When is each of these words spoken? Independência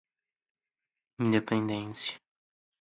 Independência 1.27 2.19